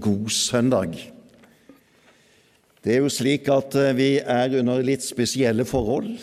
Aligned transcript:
god 0.00 0.30
søndag. 0.32 0.96
Det 2.82 2.96
er 2.96 3.02
jo 3.04 3.10
slik 3.12 3.48
at 3.52 3.76
eh, 3.78 3.94
vi 3.94 4.10
er 4.18 4.56
under 4.58 4.82
litt 4.82 5.04
spesielle 5.04 5.66
forhold, 5.68 6.16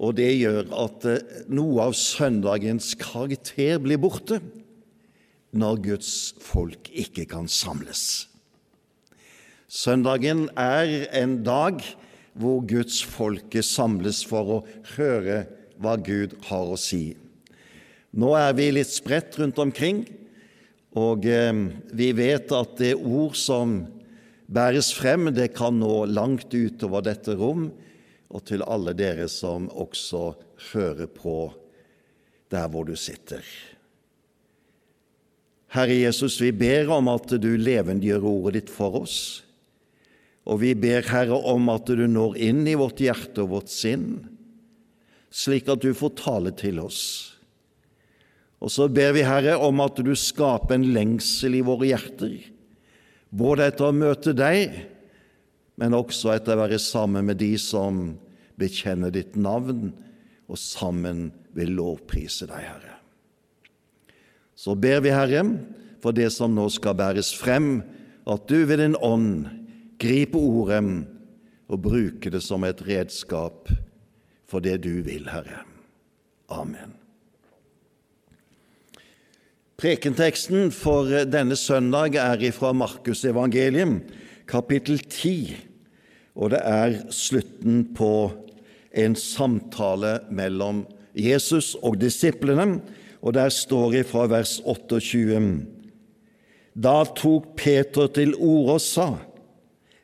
og 0.00 0.16
det 0.16 0.30
gjør 0.38 0.70
at 0.84 1.06
eh, 1.10 1.38
noe 1.50 1.88
av 1.88 1.96
søndagens 1.98 2.92
karakter 3.00 3.80
blir 3.82 3.98
borte 4.00 4.38
når 5.50 5.80
Guds 5.88 6.12
folk 6.38 6.90
ikke 6.94 7.26
kan 7.32 7.50
samles. 7.50 8.28
Søndagen 9.70 10.48
er 10.58 11.08
en 11.18 11.40
dag 11.46 11.82
hvor 12.38 12.62
Guds 12.66 13.00
folke 13.06 13.62
samles 13.66 14.22
for 14.26 14.54
å 14.54 14.62
høre 14.96 15.44
hva 15.82 15.96
Gud 15.98 16.36
har 16.46 16.70
å 16.70 16.78
si. 16.78 17.16
Nå 18.10 18.32
er 18.38 18.54
vi 18.58 18.70
litt 18.74 18.90
spredt 18.90 19.38
rundt 19.38 19.58
omkring, 19.62 20.04
og 20.98 21.26
eh, 21.26 21.54
vi 21.94 22.10
vet 22.16 22.50
at 22.56 22.76
det 22.80 22.94
ord 22.98 23.36
som 23.38 23.84
bæres 24.50 24.90
frem, 24.96 25.30
det 25.34 25.52
kan 25.54 25.78
nå 25.78 26.06
langt 26.10 26.50
utover 26.54 27.04
dette 27.06 27.36
rom, 27.38 27.68
og 28.30 28.46
til 28.46 28.62
alle 28.66 28.94
dere 28.94 29.26
som 29.30 29.68
også 29.70 30.32
hører 30.72 31.10
på 31.10 31.50
der 32.50 32.66
hvor 32.70 32.86
du 32.86 32.96
sitter. 32.98 33.42
Herre 35.70 35.94
Jesus, 35.94 36.40
vi 36.42 36.50
ber 36.50 36.90
om 36.90 37.10
at 37.12 37.30
du 37.38 37.52
levendegjør 37.54 38.26
ordet 38.26 38.56
ditt 38.58 38.72
for 38.74 39.04
oss. 39.04 39.18
Og 40.50 40.62
vi 40.64 40.72
ber, 40.74 41.04
Herre, 41.06 41.36
om 41.36 41.68
at 41.70 41.86
du 41.86 42.06
når 42.10 42.38
inn 42.42 42.64
i 42.66 42.74
vårt 42.78 43.02
hjerte 43.02 43.44
og 43.44 43.52
vårt 43.52 43.70
sinn, 43.70 44.24
slik 45.30 45.70
at 45.70 45.84
du 45.84 45.92
får 45.94 46.16
tale 46.18 46.50
til 46.58 46.80
oss. 46.82 47.02
Og 48.60 48.72
så 48.72 48.88
ber 48.92 49.14
vi, 49.16 49.24
Herre, 49.24 49.56
om 49.56 49.80
at 49.80 50.00
du 50.04 50.12
skaper 50.18 50.76
en 50.76 50.90
lengsel 50.94 51.56
i 51.56 51.64
våre 51.64 51.88
hjerter, 51.88 52.36
både 53.30 53.70
etter 53.70 53.88
å 53.88 53.96
møte 53.96 54.34
deg, 54.36 54.74
men 55.80 55.96
også 55.96 56.34
etter 56.34 56.58
å 56.58 56.64
være 56.66 56.80
sammen 56.82 57.30
med 57.30 57.40
de 57.40 57.54
som 57.60 58.10
bekjenner 58.60 59.14
ditt 59.14 59.38
navn, 59.40 59.94
og 60.50 60.58
sammen 60.60 61.30
vil 61.56 61.72
lovprise 61.78 62.48
deg, 62.50 62.66
Herre. 62.66 62.98
Så 64.58 64.74
ber 64.76 65.00
vi, 65.06 65.14
Herre, 65.14 65.44
for 66.04 66.12
det 66.16 66.28
som 66.34 66.52
nå 66.52 66.66
skal 66.72 66.98
bæres 66.98 67.32
frem, 67.32 67.80
at 68.28 68.44
du 68.50 68.58
ved 68.68 68.82
din 68.82 68.98
ånd 69.00 69.48
griper 70.00 70.40
ordet 70.40 70.84
og 71.70 71.84
bruker 71.86 72.34
det 72.34 72.42
som 72.44 72.66
et 72.68 72.82
redskap 72.84 73.70
for 74.50 74.60
det 74.60 74.82
du 74.84 75.00
vil, 75.06 75.30
Herre. 75.30 75.62
Amen. 76.52 76.99
Prekenteksten 79.80 80.68
for 80.76 81.08
denne 81.32 81.56
søndag 81.56 82.18
er 82.20 82.42
fra 82.52 82.74
Markusevangeliet, 82.76 84.02
kapittel 84.44 84.98
10, 85.00 85.54
og 86.36 86.50
det 86.52 86.60
er 86.68 86.98
slutten 87.08 87.86
på 87.96 88.28
en 88.92 89.16
samtale 89.16 90.18
mellom 90.28 90.82
Jesus 91.16 91.78
og 91.80 91.96
disiplene, 92.02 92.82
og 93.24 93.38
der 93.38 93.48
står 93.48 93.96
det 93.96 94.04
fra 94.10 94.26
vers 94.28 94.58
28. 94.68 95.40
Da 96.76 96.96
tok 97.16 97.54
Peter 97.56 98.12
til 98.12 98.36
orde 98.36 98.76
og 98.76 98.84
sa, 98.84 99.10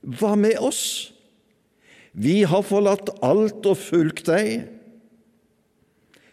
Hva 0.01 0.39
med 0.41 0.57
oss? 0.57 1.13
Vi 2.17 2.47
har 2.49 2.65
forlatt 2.65 3.13
alt 3.21 3.61
og 3.69 3.77
fulgt 3.77 4.25
deg. 4.33 4.71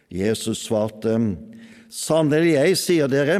Jesus 0.07 0.63
svarte, 0.69 1.19
Sannelig, 1.93 2.55
jeg 2.55 2.77
sier 2.81 3.11
dere, 3.11 3.37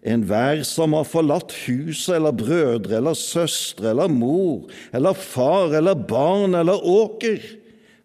enhver 0.00 0.62
som 0.66 0.96
har 0.96 1.06
forlatt 1.06 1.52
huset 1.68 2.16
eller 2.16 2.34
brødre 2.34 2.96
eller 2.98 3.14
søstre 3.14 3.92
eller 3.92 4.10
mor 4.10 4.70
eller 4.96 5.14
far 5.14 5.76
eller 5.78 5.94
barn 5.94 6.56
eller 6.58 6.82
åker, 6.82 7.38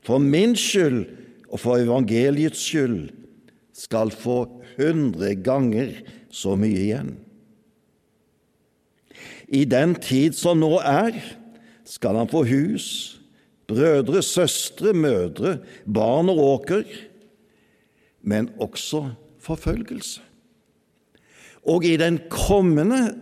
for 0.05 0.21
min 0.21 0.53
skyld 0.59 1.07
og 1.49 1.61
for 1.63 1.81
evangeliets 1.81 2.61
skyld, 2.61 3.09
skal 3.73 4.13
få 4.13 4.43
hundre 4.77 5.33
ganger 5.39 5.95
så 6.29 6.53
mye 6.59 6.77
igjen. 6.83 7.15
I 9.49 9.63
den 9.65 9.95
tid 10.01 10.37
som 10.37 10.61
nå 10.61 10.75
er, 10.83 11.17
skal 11.85 12.17
han 12.19 12.29
få 12.29 12.43
hus, 12.49 12.87
brødre, 13.69 14.21
søstre, 14.25 14.93
mødre, 14.93 15.59
barn 15.85 16.29
og 16.33 16.41
åker, 16.45 16.85
men 18.25 18.49
også 18.61 19.07
forfølgelse. 19.45 20.23
Og 21.65 21.85
i 21.85 21.95
den 21.97 22.19
kommende 22.29 23.15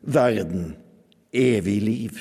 verden 0.00 0.74
evig 1.32 1.80
liv. 1.82 2.20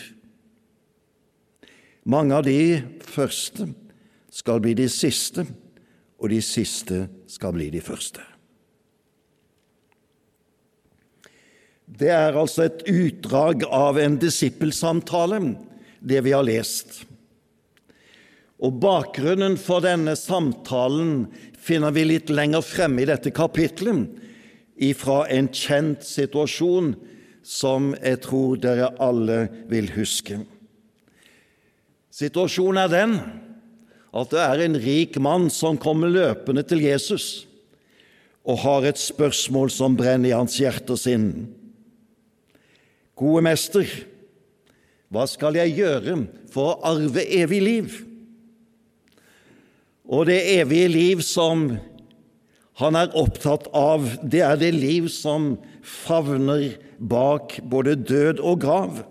Mange 2.03 2.35
av 2.35 2.43
de 2.47 2.81
første 3.05 3.69
skal 4.33 4.61
bli 4.63 4.75
de 4.77 4.87
siste, 4.91 5.45
og 6.19 6.31
de 6.33 6.41
siste 6.43 7.05
skal 7.31 7.55
bli 7.55 7.69
de 7.71 7.81
første. 7.83 8.23
Det 11.99 12.11
er 12.13 12.37
altså 12.37 12.67
et 12.67 12.83
utdrag 12.91 13.63
av 13.65 13.97
en 13.99 14.17
disippelsamtale, 14.21 15.39
det 15.99 16.21
vi 16.23 16.35
har 16.35 16.45
lest. 16.45 17.01
Og 18.59 18.79
Bakgrunnen 18.83 19.55
for 19.59 19.83
denne 19.83 20.17
samtalen 20.19 21.29
finner 21.59 21.93
vi 21.95 22.05
litt 22.09 22.31
lenger 22.31 22.63
fremme 22.65 23.03
i 23.03 23.07
dette 23.07 23.31
kapitlet, 23.35 24.09
ifra 24.79 25.25
en 25.31 25.49
kjent 25.51 26.05
situasjon 26.07 26.93
som 27.43 27.91
jeg 27.97 28.21
tror 28.23 28.59
dere 28.61 28.93
alle 29.03 29.41
vil 29.71 29.89
huske. 29.95 30.39
Situasjonen 32.15 32.81
er 32.83 32.91
den 32.91 33.15
at 34.09 34.31
det 34.33 34.41
er 34.41 34.63
en 34.63 34.79
rik 34.81 35.19
mann 35.21 35.47
som 35.53 35.77
kommer 35.79 36.11
løpende 36.11 36.63
til 36.67 36.81
Jesus 36.83 37.45
og 38.47 38.61
har 38.63 38.87
et 38.87 38.99
spørsmål 38.99 39.69
som 39.71 39.97
brenner 39.99 40.31
i 40.31 40.35
hans 40.35 40.57
hjerte 40.59 40.95
og 40.95 41.01
sinn. 41.01 41.27
Gode 43.19 43.43
mester, 43.45 43.85
hva 45.11 45.25
skal 45.29 45.59
jeg 45.59 45.75
gjøre 45.77 46.15
for 46.53 46.71
å 46.71 46.93
arve 46.95 47.25
evig 47.35 47.59
liv? 47.61 47.97
Og 50.09 50.25
det 50.25 50.39
evige 50.57 50.89
liv 50.89 51.21
som 51.21 51.69
han 52.79 52.95
er 52.97 53.13
opptatt 53.17 53.67
av, 53.75 54.07
det 54.23 54.41
er 54.41 54.57
det 54.57 54.71
liv 54.73 55.09
som 55.13 55.53
favner 55.85 56.79
bak 56.97 57.59
både 57.69 57.95
død 57.99 58.41
og 58.41 58.61
grav. 58.63 59.03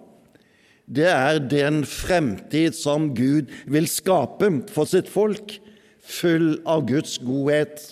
Det 0.88 1.06
er 1.06 1.38
den 1.44 1.82
fremtid 1.86 2.74
som 2.74 3.12
Gud 3.14 3.52
vil 3.68 3.86
skape 3.90 4.50
for 4.72 4.88
sitt 4.88 5.10
folk, 5.12 5.58
full 6.00 6.56
av 6.66 6.86
Guds 6.88 7.18
godhet, 7.20 7.82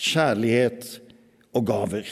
kjærlighet 0.00 0.88
og 1.52 1.66
gaver. 1.68 2.08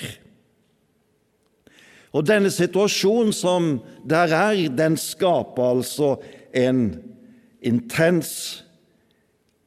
Og 2.13 2.27
denne 2.27 2.51
situasjonen 2.53 3.33
som 3.35 3.71
der 4.05 4.35
er, 4.35 4.67
den 4.69 4.99
skaper 5.01 5.73
altså 5.79 6.17
en 6.53 6.99
intens 7.65 8.61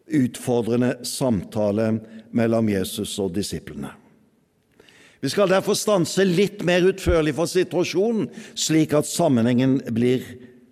utfordrende 0.08 0.98
samtale 1.08 2.00
mellom 2.32 2.70
Jesus 2.70 3.16
og 3.24 3.34
disiplene. 3.36 3.94
Vi 5.24 5.32
skal 5.32 5.48
derfor 5.48 5.78
stanse 5.80 6.26
litt 6.28 6.66
mer 6.68 6.84
utførlig 6.84 7.32
for 7.38 7.48
situasjonen, 7.48 8.28
slik 8.60 8.92
at 8.98 9.08
sammenhengen 9.08 9.78
blir 9.96 10.26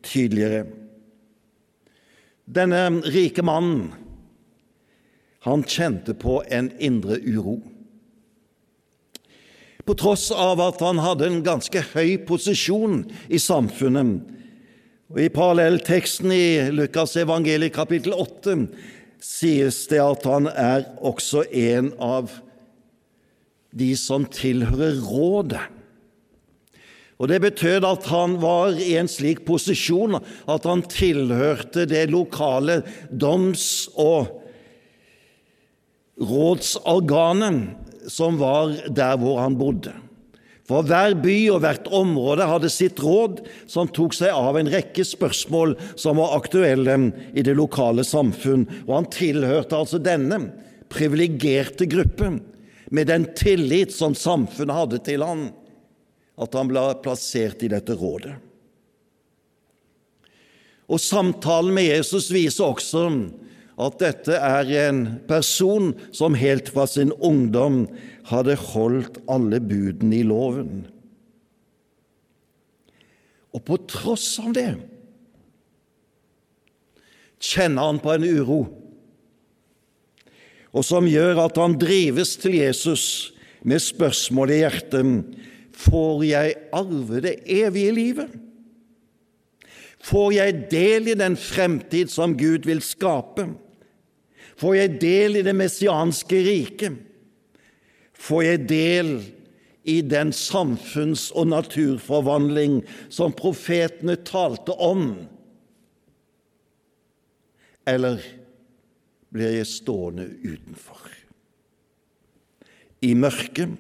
tydeligere. 0.04 0.66
Denne 2.52 3.00
rike 3.14 3.46
mannen, 3.48 3.94
han 5.48 5.64
kjente 5.64 6.14
på 6.20 6.42
en 6.52 6.68
indre 6.84 7.16
uro. 7.24 7.62
På 9.88 9.96
tross 9.98 10.28
av 10.36 10.60
at 10.62 10.84
han 10.84 11.00
hadde 11.02 11.30
en 11.30 11.42
ganske 11.46 11.82
høy 11.96 12.20
posisjon 12.28 13.06
i 13.32 13.40
samfunnet. 13.42 14.20
Og 15.12 15.20
I 15.20 15.32
parallellteksten 15.34 16.32
i 16.32 16.44
Lukas 16.76 17.16
evangeliet 17.20 17.74
kapittel 17.76 18.14
8 18.20 18.58
sies 19.22 19.86
det 19.92 20.02
at 20.02 20.26
han 20.26 20.50
er 20.50 20.88
også 20.98 21.46
en 21.54 21.92
av 22.02 22.32
de 23.72 23.94
som 23.96 24.26
tilhører 24.28 25.00
rådet. 25.06 25.64
Og 27.22 27.30
Det 27.30 27.38
betød 27.42 27.86
at 27.86 28.08
han 28.10 28.40
var 28.42 28.74
i 28.82 28.96
en 28.98 29.10
slik 29.12 29.44
posisjon 29.46 30.18
at 30.50 30.64
han 30.66 30.82
tilhørte 30.90 31.86
det 31.86 32.10
lokale 32.10 32.82
doms- 33.14 33.92
og 33.94 34.42
rådsorganet 36.18 38.10
som 38.10 38.40
var 38.42 38.74
der 38.90 39.20
hvor 39.22 39.38
han 39.38 39.58
bodde. 39.58 39.94
For 40.72 40.88
hver 40.88 41.18
by 41.20 41.36
og 41.52 41.66
hvert 41.66 41.90
område 41.92 42.46
hadde 42.48 42.70
sitt 42.72 43.02
råd, 43.04 43.42
som 43.68 43.90
tok 43.92 44.14
seg 44.16 44.32
av 44.32 44.56
en 44.56 44.70
rekke 44.72 45.04
spørsmål 45.04 45.74
som 46.00 46.22
var 46.22 46.38
aktuelle 46.38 46.96
i 47.36 47.44
det 47.44 47.58
lokale 47.60 48.06
samfunn, 48.08 48.64
og 48.88 48.94
han 48.96 49.10
tilhørte 49.12 49.76
altså 49.76 50.00
denne 50.00 50.40
privilegerte 50.92 51.90
gruppe 51.92 52.38
med 52.88 53.12
den 53.12 53.28
tillit 53.36 53.92
som 53.92 54.16
samfunnet 54.16 54.78
hadde 54.78 55.02
til 55.04 55.26
han, 55.28 55.50
at 56.40 56.56
han 56.56 56.72
ble 56.72 56.86
plassert 57.04 57.68
i 57.68 57.72
dette 57.72 58.00
rådet. 58.00 58.38
Og 60.92 61.04
Samtalen 61.04 61.76
med 61.76 61.90
Jesus 61.90 62.32
viser 62.32 62.72
også 62.72 63.10
at 63.82 63.98
dette 64.02 64.36
er 64.38 64.70
en 64.88 65.02
person 65.30 65.92
som 66.14 66.38
helt 66.38 66.70
fra 66.74 66.86
sin 66.90 67.14
ungdom 67.18 67.86
hadde 68.30 68.58
holdt 68.60 69.18
alle 69.32 69.62
budene 69.64 70.20
i 70.20 70.26
loven. 70.28 70.84
Og 73.52 73.64
på 73.68 73.80
tross 73.90 74.36
av 74.44 74.54
det 74.56 74.70
kjenner 77.42 77.90
han 77.90 78.00
på 78.04 78.14
en 78.14 78.28
uro, 78.28 78.62
og 80.72 80.86
som 80.88 81.10
gjør 81.10 81.42
at 81.48 81.58
han 81.60 81.74
drives 81.82 82.38
til 82.40 82.60
Jesus 82.62 83.06
med 83.68 83.82
spørsmålet 83.84 84.56
i 84.56 84.62
hjertet 84.62 85.40
Får 85.82 86.22
jeg 86.28 86.56
arve 86.78 87.22
det 87.24 87.32
evige 87.50 87.94
livet? 87.96 88.34
Får 90.06 90.34
jeg 90.36 90.60
del 90.70 91.10
i 91.10 91.18
den 91.18 91.34
fremtid 91.40 92.12
som 92.14 92.36
Gud 92.38 92.68
vil 92.70 92.84
skape? 92.86 93.48
Får 94.62 94.76
jeg 94.78 94.98
del 95.02 95.40
i 95.40 95.46
det 95.46 95.56
messianske 95.58 96.40
riket? 96.46 96.98
Får 98.14 98.44
jeg 98.46 98.66
del 98.70 99.14
i 99.90 100.02
den 100.06 100.30
samfunns- 100.38 101.32
og 101.34 101.48
naturforvandling 101.50 102.84
som 103.10 103.34
profetene 103.34 104.20
talte 104.22 104.76
om? 104.78 105.16
Eller 107.90 108.22
blir 109.34 109.58
jeg 109.58 109.72
stående 109.72 110.28
utenfor? 110.46 111.10
I 113.02 113.16
mørket, 113.18 113.74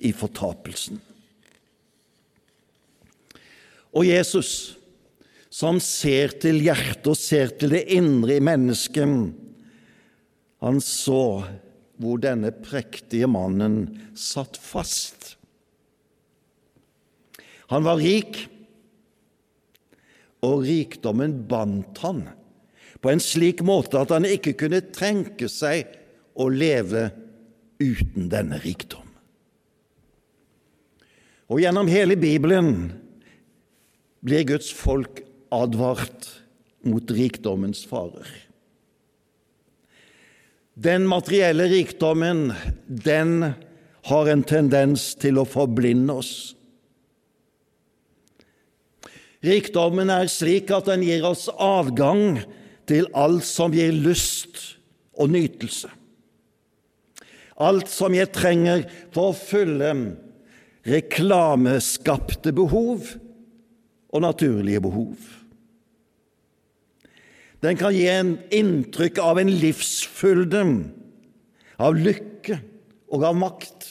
i 0.00 0.14
fortapelsen. 0.16 1.02
Og 3.92 4.06
Jesus, 4.08 4.78
som 5.52 5.76
ser 5.84 6.32
til 6.40 6.62
hjertet 6.64 7.10
og 7.12 7.18
ser 7.18 7.52
til 7.60 7.74
det 7.74 7.84
indre 7.92 8.38
i 8.38 8.44
mennesket, 8.48 9.36
han 10.60 10.80
så 10.84 11.44
hvor 12.00 12.20
denne 12.20 12.52
prektige 12.52 13.28
mannen 13.28 13.82
satt 14.16 14.56
fast. 14.60 15.34
Han 17.70 17.84
var 17.86 18.00
rik, 18.00 18.46
og 20.40 20.64
rikdommen 20.64 21.42
bandt 21.48 22.00
han 22.00 22.24
på 23.00 23.12
en 23.12 23.20
slik 23.20 23.60
måte 23.64 24.00
at 24.00 24.12
han 24.12 24.26
ikke 24.28 24.54
kunne 24.60 24.80
tenke 24.92 25.48
seg 25.52 25.88
å 26.40 26.48
leve 26.52 27.08
uten 27.80 28.28
denne 28.32 28.60
rikdom. 28.64 29.06
Og 31.50 31.62
gjennom 31.62 31.88
hele 31.90 32.16
Bibelen 32.20 32.90
blir 34.24 34.46
Guds 34.48 34.70
folk 34.76 35.22
advart 35.52 36.28
mot 36.86 37.10
rikdommens 37.12 37.82
farer. 37.88 38.28
Den 40.80 41.04
materielle 41.06 41.66
rikdommen, 41.68 42.52
den 42.86 43.52
har 44.08 44.28
en 44.32 44.42
tendens 44.48 45.10
til 45.20 45.36
å 45.36 45.44
forblinde 45.44 46.14
oss. 46.22 46.32
Rikdommen 49.44 50.08
er 50.12 50.30
slik 50.32 50.72
at 50.72 50.88
den 50.88 51.04
gir 51.04 51.26
oss 51.28 51.50
adgang 51.52 52.40
til 52.88 53.10
alt 53.12 53.44
som 53.44 53.76
gir 53.76 53.92
lyst 53.92 54.78
og 55.20 55.34
nytelse. 55.34 55.90
Alt 57.60 57.92
som 57.92 58.16
jeg 58.16 58.32
trenger 58.32 58.86
for 59.12 59.34
å 59.34 59.36
fylle 59.36 59.92
reklameskapte 60.88 62.54
behov 62.56 63.04
og 64.08 64.24
naturlige 64.24 64.80
behov. 64.80 65.39
Den 67.60 67.76
kan 67.76 67.92
gi 67.92 68.06
en 68.08 68.36
inntrykk 68.54 69.20
av 69.20 69.40
en 69.40 69.50
livsfylde, 69.60 70.62
av 71.80 71.96
lykke 71.96 72.56
og 73.12 73.26
av 73.28 73.36
makt. 73.36 73.88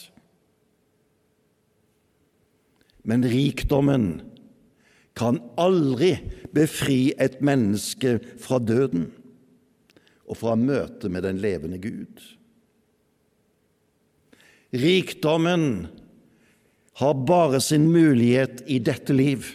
Men 3.06 3.24
rikdommen 3.26 4.08
kan 5.18 5.38
aldri 5.60 6.16
befri 6.54 7.12
et 7.20 7.38
menneske 7.44 8.18
fra 8.42 8.58
døden 8.62 9.08
og 10.30 10.38
fra 10.38 10.56
møtet 10.58 11.10
med 11.10 11.24
den 11.26 11.40
levende 11.42 11.78
Gud. 11.82 12.20
Rikdommen 14.70 15.88
har 17.00 17.22
bare 17.26 17.58
sin 17.62 17.88
mulighet 17.90 18.62
i 18.70 18.78
dette 18.82 19.14
liv, 19.14 19.46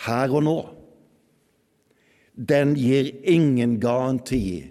her 0.00 0.32
og 0.32 0.44
nå 0.46 0.58
den 2.40 2.72
gir 2.74 3.10
ingen 3.28 3.76
garanti 3.80 4.70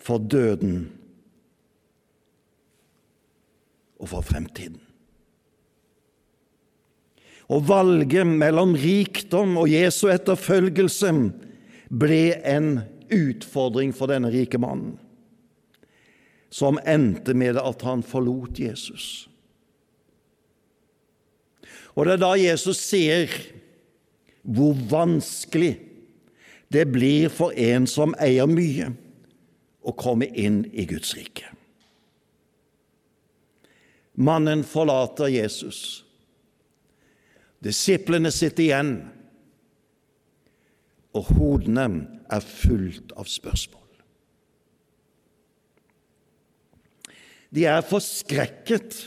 for 0.00 0.22
døden 0.24 0.86
og 4.00 4.08
for 4.14 4.24
fremtiden. 4.24 4.78
Og 7.48 7.64
valget 7.68 8.28
mellom 8.28 8.72
rikdom 8.76 9.56
og 9.60 9.68
Jesu 9.72 10.06
etterfølgelse 10.12 11.12
ble 11.88 12.22
en 12.44 12.70
utfordring 13.12 13.92
for 13.96 14.08
denne 14.08 14.30
rike 14.32 14.60
mannen, 14.60 14.96
som 16.48 16.80
endte 16.88 17.34
med 17.36 17.60
at 17.60 17.84
han 17.84 18.04
forlot 18.04 18.60
Jesus. 18.60 19.26
Og 21.96 22.06
det 22.06 22.16
er 22.16 22.22
da 22.22 22.32
Jesus 22.38 22.80
sier 22.80 23.32
hvor 24.48 24.76
vanskelig 24.88 25.74
det 26.68 26.84
blir 26.92 27.28
for 27.32 27.54
en 27.56 27.86
som 27.88 28.14
eier 28.20 28.48
mye, 28.50 28.92
å 29.80 29.94
komme 29.96 30.28
inn 30.36 30.64
i 30.76 30.84
Guds 30.88 31.14
rike. 31.16 31.46
Mannen 34.18 34.64
forlater 34.66 35.30
Jesus. 35.32 36.02
Disiplene 37.64 38.32
sitter 38.34 38.66
igjen, 38.66 38.90
og 41.16 41.30
hodene 41.38 41.86
er 42.28 42.44
fullt 42.44 43.14
av 43.16 43.30
spørsmål. 43.30 43.86
De 47.54 47.64
er 47.64 47.86
forskrekket, 47.86 48.98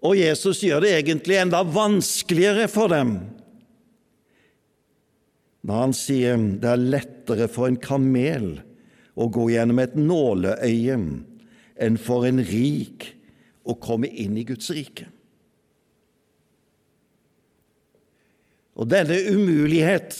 og 0.00 0.16
Jesus 0.16 0.62
gjør 0.64 0.86
det 0.86 0.94
egentlig 0.96 1.36
enda 1.42 1.60
vanskeligere 1.60 2.70
for 2.72 2.88
dem 2.88 3.18
når 5.66 5.80
han 5.84 5.94
sier 5.96 6.40
det 6.60 6.70
er 6.70 6.80
lettere 6.96 7.48
for 7.52 7.68
en 7.68 7.80
kamel 7.80 8.52
å 9.20 9.28
gå 9.32 9.50
gjennom 9.52 9.80
et 9.82 9.96
nåleøye 9.98 10.98
enn 11.80 11.98
for 12.00 12.26
en 12.28 12.40
rik 12.44 13.10
å 13.68 13.76
komme 13.80 14.08
inn 14.08 14.38
i 14.40 14.46
Guds 14.48 14.70
rike. 14.72 15.08
Og 18.80 18.88
denne 18.88 19.18
umulighet 19.28 20.16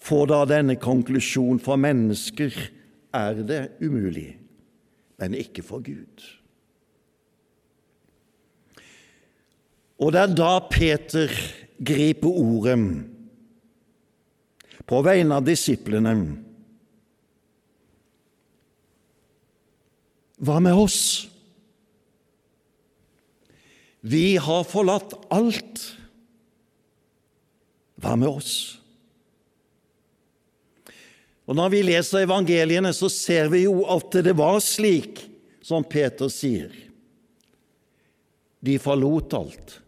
får 0.00 0.26
da 0.28 0.42
denne 0.48 0.76
konklusjon 0.80 1.60
for 1.62 1.80
mennesker 1.80 2.52
er 3.16 3.40
det 3.46 3.62
umulig, 3.80 4.34
men 5.20 5.38
ikke 5.38 5.64
for 5.64 5.84
Gud. 5.84 6.26
Og 10.00 10.12
det 10.12 10.20
er 10.20 10.36
da 10.36 10.52
Peter 10.68 11.32
griper 11.80 12.36
ordet 12.42 12.76
på 14.90 14.98
vegne 15.06 15.38
av 15.38 15.46
disiplene. 15.46 16.14
Hva 20.40 20.58
med 20.64 20.74
oss? 20.74 21.00
Vi 24.00 24.34
har 24.40 24.64
forlatt 24.66 25.14
alt. 25.30 25.82
Hva 28.00 28.16
med 28.18 28.32
oss? 28.32 28.54
Og 31.50 31.56
Når 31.58 31.72
vi 31.72 31.82
leser 31.82 32.24
evangeliene, 32.24 32.92
så 32.94 33.10
ser 33.10 33.50
vi 33.50 33.64
jo 33.64 33.82
at 33.90 34.14
det 34.24 34.34
var 34.38 34.60
slik 34.62 35.18
som 35.66 35.84
Peter 35.84 36.30
sier, 36.32 36.70
De 38.60 38.76
forlot 38.76 39.32
alt. 39.34 39.78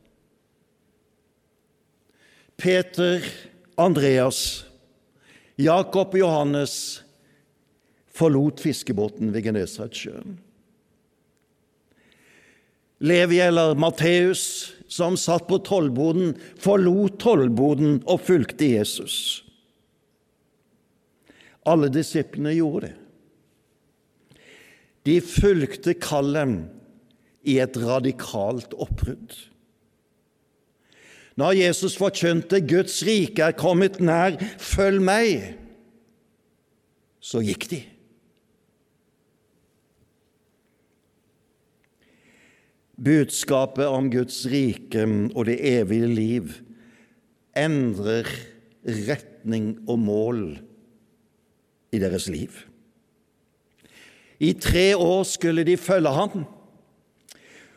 Peter, 2.57 3.21
Andreas, 3.77 4.65
Jakob 5.62 6.14
og 6.16 6.23
Johannes 6.23 6.75
forlot 8.12 8.61
fiskebåten 8.62 9.33
ved 9.33 9.47
Genesaretsjøen. 9.47 10.37
Levi 13.02 13.40
eller 13.42 13.75
Matteus, 13.75 14.75
som 14.87 15.16
satt 15.19 15.49
på 15.49 15.59
tollboden, 15.66 16.37
forlot 16.62 17.19
tollboden 17.23 17.97
og 18.07 18.21
fulgte 18.28 18.69
Jesus. 18.76 19.16
Alle 21.66 21.90
disiplene 21.90 22.54
gjorde 22.54 22.90
det. 22.90 22.99
De 25.02 25.16
fulgte 25.25 25.97
kallet 25.99 26.69
i 27.42 27.57
et 27.62 27.75
radikalt 27.83 28.75
oppbrudd. 28.78 29.35
Når 31.37 31.53
Jesus 31.53 31.97
forkynte 31.97 32.61
'Guds 32.61 33.03
rike 33.07 33.43
er 33.43 33.57
kommet 33.57 34.01
nær, 34.01 34.37
følg 34.59 35.01
meg', 35.03 35.55
så 37.23 37.41
gikk 37.41 37.71
de. 37.71 37.81
Budskapet 43.03 43.87
om 43.87 44.11
Guds 44.11 44.45
rike 44.47 45.07
og 45.35 45.47
det 45.49 45.57
evige 45.59 46.11
liv 46.11 46.53
endrer 47.59 48.29
retning 48.83 49.75
og 49.89 49.99
mål 49.99 50.43
i 51.93 51.99
deres 51.99 52.29
liv. 52.29 52.51
I 54.43 54.53
tre 54.59 54.97
år 54.97 55.23
skulle 55.29 55.65
de 55.65 55.77
følge 55.77 56.11
ham, 56.11 56.45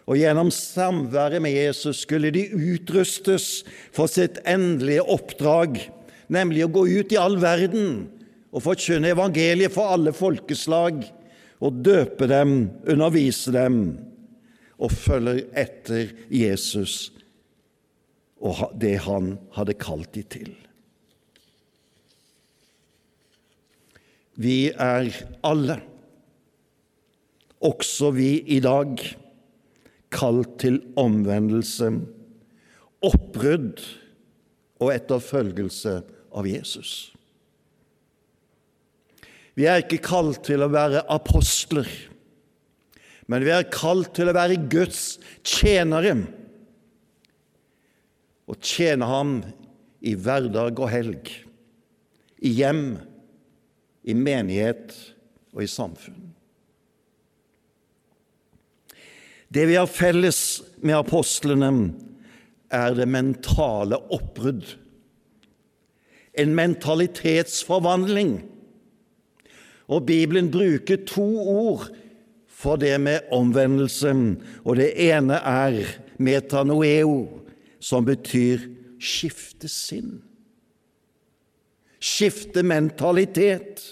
og 0.06 0.20
gjennom 0.20 0.52
samværet 0.54 1.42
med 1.42 1.56
Jesus 1.58 2.04
skulle 2.06 2.30
de 2.34 2.46
utrustes 2.54 3.64
for 3.96 4.10
sitt 4.12 4.38
endelige 4.46 5.02
oppdrag, 5.02 5.80
nemlig 6.30 6.66
å 6.66 6.74
gå 6.74 6.86
ut 7.02 7.16
i 7.16 7.20
all 7.22 7.40
verden 7.42 8.06
og 8.56 8.64
forkynne 8.68 9.14
evangeliet 9.16 9.74
for 9.74 9.96
alle 9.96 10.14
folkeslag 10.16 11.02
og 11.66 11.82
døpe 11.86 12.30
dem, 12.30 12.70
undervise 12.86 13.54
dem 13.56 13.82
og 14.78 14.94
følger 14.94 15.42
etter 15.58 16.14
Jesus 16.30 17.10
og 18.46 18.78
det 18.78 18.98
han 19.08 19.36
hadde 19.56 19.78
kalt 19.80 20.12
de 20.14 20.24
til. 20.30 20.54
Vi 24.36 24.68
er 24.70 25.08
alle, 25.48 25.78
også 27.64 28.12
vi 28.18 28.32
i 28.52 28.60
dag, 28.60 29.00
kalt 30.16 30.58
til 30.64 30.80
omvendelse, 31.00 31.92
oppbrudd 33.06 33.84
og 34.82 34.92
etterfølgelse 34.96 36.00
av 36.36 36.48
Jesus. 36.50 36.94
Vi 39.56 39.68
er 39.72 39.84
ikke 39.84 40.04
kalt 40.04 40.42
til 40.48 40.64
å 40.66 40.72
være 40.72 41.06
apostler 41.12 41.88
men 43.32 43.46
vi 43.46 43.54
er 43.54 43.66
kalt 43.74 44.14
til 44.18 44.30
å 44.30 44.36
være 44.36 44.60
Guds 44.70 45.18
tjenere 45.46 46.14
og 48.46 48.60
tjene 48.62 49.08
Ham 49.10 49.40
i 50.06 50.14
hverdag 50.14 50.78
og 50.78 50.92
helg, 50.92 51.32
i 52.46 52.52
hjem, 52.60 53.00
i 54.06 54.14
menighet 54.14 54.94
og 55.56 55.64
i 55.66 55.70
samfunn. 55.72 56.35
Det 59.54 59.66
vi 59.70 59.78
har 59.78 59.90
felles 59.90 60.40
med 60.82 60.98
apostlene, 60.98 61.72
er 62.74 62.96
det 62.98 63.06
mentale 63.08 64.00
oppbrudd, 64.12 64.66
en 66.36 66.56
mentalitetsforvandling. 66.58 68.34
Og 69.88 70.06
Bibelen 70.10 70.50
bruker 70.52 71.06
to 71.08 71.28
ord 71.40 71.86
for 72.52 72.82
det 72.82 72.98
med 73.00 73.30
omvendelse, 73.32 74.12
og 74.66 74.80
det 74.82 74.90
ene 75.08 75.38
er 75.40 75.78
metanoeo, 76.18 77.44
som 77.80 78.06
betyr 78.08 78.66
skifte 79.00 79.70
sinn. 79.70 80.18
Skifte 82.02 82.64
mentalitet. 82.66 83.84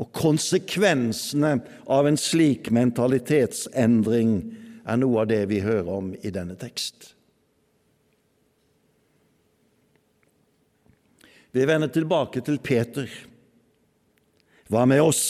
Og 0.00 0.08
konsekvensene 0.16 1.58
av 1.92 2.08
en 2.08 2.18
slik 2.20 2.70
mentalitetsendring 2.72 4.36
er 4.88 4.98
noe 4.98 5.22
av 5.22 5.28
det 5.30 5.42
vi 5.50 5.60
hører 5.62 5.90
om 5.92 6.12
i 6.16 6.32
denne 6.32 6.56
tekst. 6.58 7.12
Vi 11.52 11.66
vender 11.68 11.92
tilbake 11.92 12.40
til 12.40 12.56
Peter. 12.64 13.10
Hva 14.72 14.86
med 14.88 15.02
oss? 15.04 15.24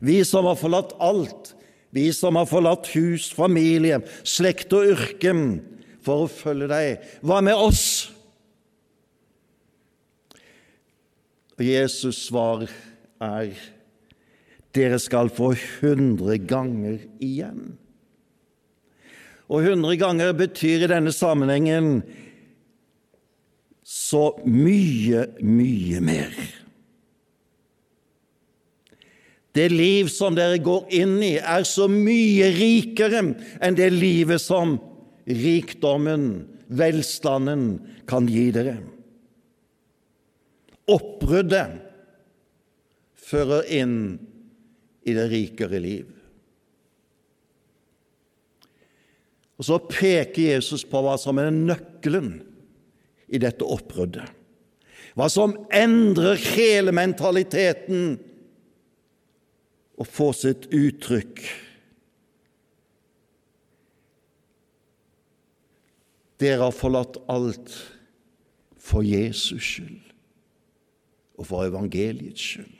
Vi 0.00 0.22
som 0.24 0.48
har 0.48 0.56
forlatt 0.56 0.94
alt, 1.04 1.52
vi 1.92 2.06
som 2.16 2.38
har 2.40 2.48
forlatt 2.48 2.88
hus, 2.94 3.28
familie, 3.36 4.00
slekt 4.24 4.72
og 4.72 4.94
yrke 4.94 5.34
for 6.00 6.24
å 6.24 6.32
følge 6.32 6.70
deg. 6.70 7.04
Hva 7.20 7.42
med 7.44 7.60
oss? 7.60 7.84
Og 11.58 11.66
Jesus' 11.66 12.24
svar 12.30 12.64
er 13.20 13.52
dere 14.76 14.98
skal 15.02 15.30
få 15.34 15.52
hundre 15.80 16.38
ganger 16.38 17.00
igjen. 17.22 17.74
Og 19.50 19.66
hundre 19.66 19.96
ganger 19.98 20.32
betyr 20.38 20.86
i 20.86 20.90
denne 20.90 21.12
sammenhengen 21.14 22.00
så 23.82 24.30
mye, 24.46 25.26
mye 25.42 26.00
mer. 26.04 26.36
Det 29.50 29.66
liv 29.72 30.06
som 30.14 30.36
dere 30.38 30.60
går 30.62 30.86
inn 30.94 31.16
i, 31.26 31.34
er 31.42 31.66
så 31.66 31.88
mye 31.90 32.52
rikere 32.54 33.24
enn 33.58 33.78
det 33.78 33.90
livet 33.90 34.38
som 34.38 34.76
rikdommen, 35.26 36.46
velstanden, 36.70 37.80
kan 38.06 38.30
gi 38.30 38.46
dere. 38.54 38.76
Oppbruddet 40.90 41.89
fører 43.30 43.68
inn 43.70 44.00
i 45.06 45.14
det 45.16 45.28
rikere 45.30 45.80
liv. 45.82 46.08
Og 49.60 49.66
Så 49.68 49.76
peker 49.90 50.54
Jesus 50.54 50.86
på 50.88 51.02
hva 51.04 51.18
som 51.20 51.38
er 51.38 51.52
nøkkelen 51.52 52.38
i 53.28 53.40
dette 53.42 53.66
oppbruddet. 53.66 54.24
Hva 55.18 55.26
som 55.28 55.52
endrer 55.74 56.38
hele 56.54 56.94
mentaliteten 56.96 58.14
og 60.00 60.08
får 60.08 60.36
sitt 60.38 60.68
uttrykk. 60.72 61.42
Dere 66.40 66.62
har 66.64 66.72
forlatt 66.72 67.20
alt 67.28 67.74
for 68.80 69.04
Jesus 69.04 69.74
skyld 69.74 69.98
og 71.36 71.50
for 71.50 71.68
evangeliets 71.68 72.46
skyld. 72.54 72.79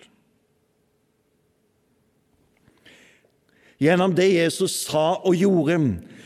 Gjennom 3.81 4.13
det 4.15 4.29
Jesus 4.29 4.83
sa 4.85 5.15
og 5.25 5.35
gjorde, 5.37 5.79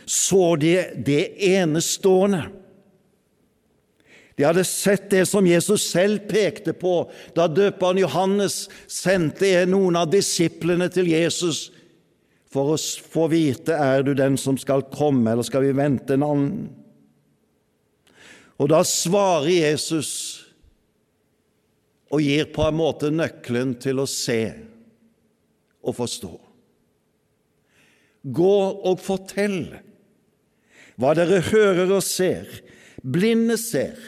så 0.05 0.57
de 0.61 0.75
det 1.07 1.23
enestående 1.55 2.49
de 4.35 4.43
hadde 4.43 4.65
sett 4.67 5.07
det 5.13 5.23
som 5.31 5.47
Jesus 5.47 5.85
selv 5.93 6.25
pekte 6.27 6.75
på 6.75 7.05
da 7.37 7.47
døperen 7.47 8.01
Johannes 8.03 8.65
sendte 8.91 9.63
noen 9.71 9.95
av 10.01 10.09
disiplene 10.11 10.89
til 10.91 11.07
Jesus 11.13 11.69
for 12.51 12.75
å 12.75 12.79
få 12.79 13.29
vite 13.31 13.77
er 13.79 14.03
du 14.07 14.13
den 14.19 14.39
som 14.39 14.59
skal 14.59 14.85
komme, 14.91 15.31
eller 15.31 15.47
skal 15.47 15.65
vi 15.65 15.75
vente 15.75 16.15
en 16.15 16.27
annen. 16.27 16.67
Og 18.63 18.71
da 18.71 18.83
svarer 18.87 19.51
Jesus 19.51 20.11
og 22.15 22.23
gir 22.23 22.47
på 22.55 22.63
en 22.67 22.79
måte 22.79 23.11
nøkkelen 23.11 23.75
til 23.83 24.03
å 24.03 24.07
se 24.11 24.41
og 25.83 25.97
forstå. 25.99 26.35
Gå 28.25 28.57
og 28.89 29.01
fortell 29.05 29.75
hva 31.01 31.13
dere 31.19 31.43
hører 31.51 31.91
og 31.93 32.03
ser. 32.07 32.49
Blinde 33.05 33.57
ser, 33.61 33.99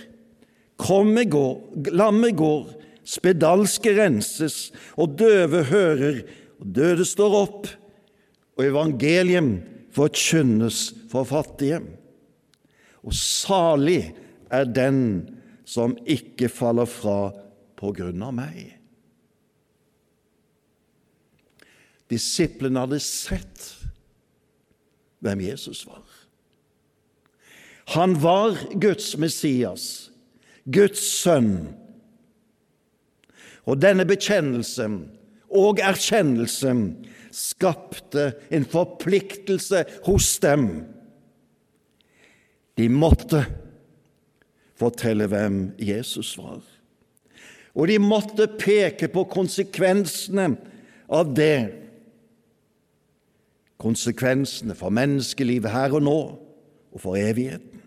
komme 0.81 1.27
går, 1.29 1.91
lamme 1.93 2.31
går, 2.37 2.71
spedalske 3.07 3.93
renses, 3.99 4.71
og 4.97 5.19
døve 5.21 5.67
hører, 5.69 6.23
og 6.63 6.71
døde 6.79 7.05
står 7.07 7.37
opp, 7.43 7.69
og 8.57 8.65
evangelium 8.65 9.59
forkynnes 9.93 10.89
for 11.11 11.29
fattige. 11.29 11.83
Og 13.05 13.15
salig 13.15 14.15
er 14.51 14.65
den 14.65 15.03
som 15.69 15.97
ikke 16.09 16.49
faller 16.51 16.89
fra 16.89 17.35
på 17.77 17.93
grunn 17.95 18.23
av 18.25 18.33
meg. 18.39 18.73
Disiplene 22.11 22.85
hadde 22.87 23.03
sett 23.03 23.65
hvem 25.27 25.43
Jesus 25.45 25.85
var. 25.89 26.05
Han 27.95 28.17
var 28.23 28.59
Guds 28.83 29.15
Messias, 29.19 30.11
Guds 30.65 31.03
sønn. 31.21 31.69
Og 33.67 33.79
denne 33.83 34.07
bekjennelsen 34.07 34.99
og 35.55 35.83
erkjennelsen 35.83 36.89
skapte 37.35 38.33
en 38.55 38.67
forpliktelse 38.67 39.85
hos 40.07 40.33
dem. 40.43 40.69
De 42.77 42.89
måtte 42.93 43.45
fortelle 44.77 45.29
hvem 45.31 45.61
Jesus 45.81 46.35
var. 46.39 46.61
Og 47.77 47.91
de 47.91 47.99
måtte 48.01 48.49
peke 48.59 49.09
på 49.13 49.27
konsekvensene 49.31 50.51
av 51.13 51.33
det. 51.37 51.86
Konsekvensene 53.83 54.75
for 54.79 54.95
menneskelivet 54.95 55.71
her 55.73 55.95
og 55.97 56.05
nå 56.07 56.19
og 56.93 57.01
for 57.03 57.19
evigheten. 57.21 57.83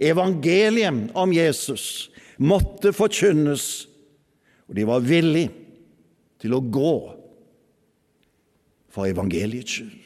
Evangeliet 0.00 1.12
om 1.16 1.32
Jesus 1.32 2.10
måtte 2.36 2.92
forkynnes, 2.92 3.86
og 4.68 4.76
de 4.76 4.86
var 4.88 5.04
villige 5.04 5.52
til 6.42 6.56
å 6.56 6.60
gå 6.60 6.96
for 8.92 9.08
evangeliets 9.08 9.78
skyld. 9.78 10.00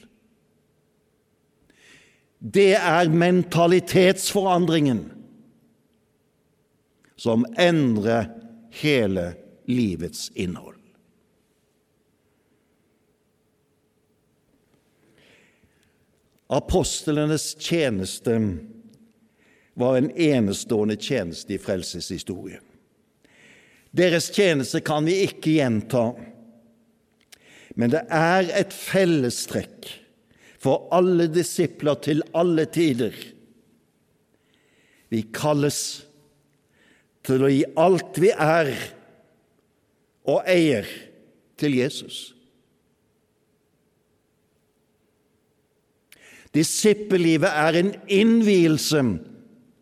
Det 2.38 2.76
er 2.78 3.10
mentalitetsforandringen 3.10 5.00
som 7.18 7.42
endrer 7.58 8.28
hele 8.78 9.32
livets 9.66 10.28
innhold. 10.38 10.77
Apostlenes 16.48 17.54
tjeneste 17.60 18.38
var 19.76 19.96
en 19.96 20.10
enestående 20.10 20.96
tjeneste 20.96 21.54
i 21.54 21.60
frelseshistorien. 21.60 22.64
Deres 23.90 24.30
tjeneste 24.32 24.80
kan 24.84 25.04
vi 25.04 25.20
ikke 25.26 25.58
gjenta, 25.58 26.10
men 27.76 27.92
det 27.92 28.02
er 28.12 28.48
et 28.58 28.72
fellestrekk 28.74 29.88
for 30.58 30.88
alle 30.94 31.28
disipler 31.30 32.00
til 32.04 32.24
alle 32.36 32.66
tider. 32.72 33.14
Vi 35.08 35.22
kalles 35.32 35.82
til 37.28 37.44
å 37.44 37.52
gi 37.52 37.62
alt 37.78 38.18
vi 38.20 38.32
er 38.32 38.72
og 40.28 40.42
eier, 40.48 40.88
til 41.58 41.74
Jesus. 41.74 42.37
Disippellivet 46.56 47.50
er 47.50 47.78
en 47.78 47.92
innvielse 48.08 49.02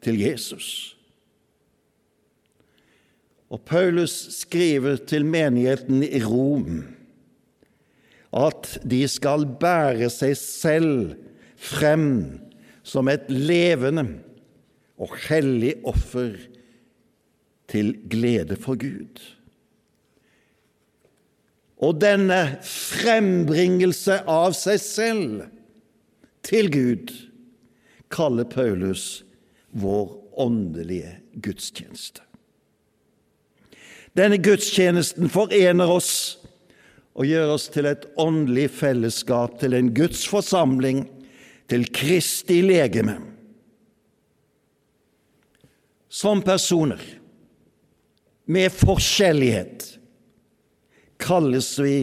til 0.02 0.20
Jesus. 0.20 0.96
Og 3.50 3.62
Paulus 3.62 4.14
skriver 4.35 4.99
til 5.06 5.26
menigheten 5.26 6.02
i 6.02 6.20
Rom 6.25 6.82
at 8.37 8.75
de 8.85 9.00
skal 9.08 9.46
bære 9.61 10.11
seg 10.12 10.35
selv 10.37 11.14
frem 11.56 12.08
som 12.86 13.08
et 13.08 13.30
levende 13.30 14.04
og 15.00 15.14
hellig 15.28 15.76
offer 15.86 16.34
til 17.71 17.95
glede 18.10 18.58
for 18.60 18.78
Gud. 18.80 19.23
Og 21.76 21.99
denne 22.00 22.58
frembringelse 22.64 24.23
av 24.30 24.54
seg 24.56 24.80
selv 24.82 25.47
til 26.47 26.71
Gud 26.71 27.13
kaller 28.13 28.47
Paulus 28.47 29.25
vår 29.75 30.15
åndelige 30.39 31.17
gudstjeneste. 31.43 32.23
Denne 34.17 34.39
gudstjenesten 34.41 35.28
forener 35.28 35.91
oss 35.93 36.39
og 37.17 37.28
gjør 37.28 37.54
oss 37.56 37.67
til 37.73 37.89
et 37.89 38.04
åndelig 38.21 38.69
fellesskap, 38.76 39.59
til 39.61 39.76
en 39.76 39.91
Guds 39.97 40.26
forsamling, 40.28 41.06
til 41.69 41.87
Kristi 41.93 42.61
legeme. 42.63 43.17
Som 46.09 46.43
personer 46.45 47.00
med 48.47 48.73
forskjellighet 48.73 49.89
kalles 51.21 51.73
vi 51.80 51.99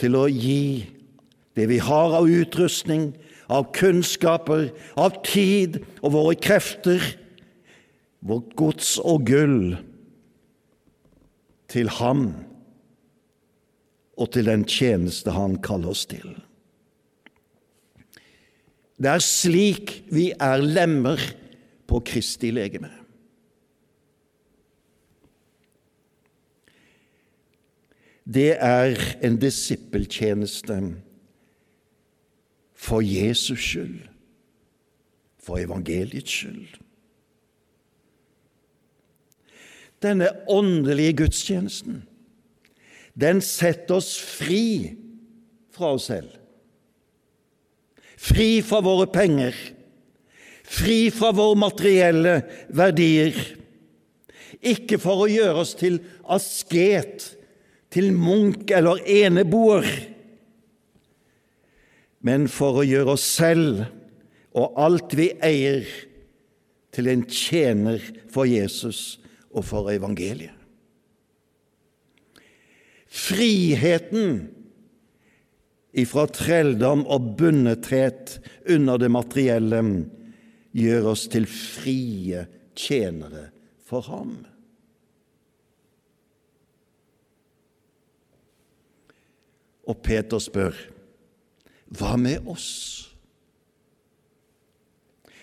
til 0.00 0.16
å 0.18 0.24
gi 0.30 0.91
det 1.56 1.68
vi 1.68 1.78
har 1.82 2.14
av 2.16 2.28
utrustning, 2.30 3.12
av 3.52 3.68
kunnskaper, 3.76 4.70
av 4.96 5.18
tid 5.26 5.82
og 6.00 6.14
våre 6.14 6.36
krefter, 6.40 7.02
vårt 8.24 8.54
gods 8.56 8.96
og 9.02 9.26
gull, 9.28 9.74
til 11.72 11.88
Ham 11.88 12.26
og 14.20 14.28
til 14.34 14.44
den 14.44 14.66
tjeneste 14.68 15.32
Han 15.32 15.56
kaller 15.64 15.94
oss 15.94 16.04
til. 16.04 16.34
Det 19.00 19.08
er 19.08 19.24
slik 19.24 20.02
vi 20.12 20.28
er 20.36 20.60
lemmer 20.60 21.22
på 21.88 22.02
Kristi 22.04 22.52
legeme. 22.52 22.92
det 28.24 28.56
er 28.62 28.94
en 29.24 29.36
disippeltjeneste 29.40 30.76
for 32.82 33.02
Jesus 33.02 33.60
skyld, 33.62 34.08
for 35.38 35.60
evangeliets 35.62 36.30
skyld. 36.30 36.78
Denne 40.02 40.32
åndelige 40.50 41.12
gudstjenesten, 41.22 42.02
den 43.14 43.42
setter 43.44 44.00
oss 44.00 44.16
fri 44.18 44.96
fra 45.70 45.92
oss 45.94 46.08
selv. 46.10 46.32
Fri 48.18 48.62
fra 48.66 48.80
våre 48.82 49.06
penger, 49.10 49.54
fri 50.66 51.06
fra 51.14 51.30
våre 51.36 51.58
materielle 51.62 52.40
verdier. 52.74 53.38
Ikke 54.58 54.98
for 55.02 55.22
å 55.22 55.30
gjøre 55.30 55.62
oss 55.62 55.76
til 55.78 56.00
asket 56.30 57.30
til 57.92 58.10
munk 58.14 58.70
eller 58.74 59.02
eneboer, 59.06 59.86
men 62.22 62.46
for 62.50 62.80
å 62.80 62.86
gjøre 62.86 63.16
oss 63.16 63.26
selv 63.38 63.84
og 64.52 64.78
alt 64.80 65.14
vi 65.18 65.30
eier, 65.42 65.86
til 66.92 67.08
en 67.08 67.22
tjener 67.24 68.02
for 68.28 68.44
Jesus 68.44 69.16
og 69.48 69.64
for 69.64 69.88
evangeliet. 69.88 70.52
Friheten 73.12 74.42
ifra 75.92 76.26
trelldom 76.32 77.06
og 77.08 77.32
bundethet 77.40 78.38
under 78.68 79.00
det 79.00 79.10
materielle 79.12 79.82
gjør 80.76 81.10
oss 81.12 81.26
til 81.32 81.48
frie 81.48 82.46
tjenere 82.76 83.50
for 83.84 84.08
ham. 84.08 84.38
Og 89.88 89.98
Peter 90.04 90.40
spør, 90.40 90.76
hva 91.98 92.16
med 92.20 92.46
oss? 92.48 92.68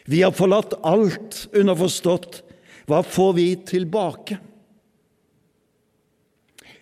Vi 0.10 0.24
har 0.24 0.34
forlatt 0.34 0.74
alt, 0.88 1.44
underforstått. 1.54 2.42
Hva 2.90 3.04
får 3.06 3.34
vi 3.38 3.50
tilbake? 3.70 4.40